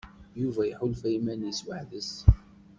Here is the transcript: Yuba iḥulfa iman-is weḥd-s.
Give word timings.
Yuba 0.41 0.61
iḥulfa 0.65 1.07
iman-is 1.17 1.61
weḥd-s. 1.65 2.11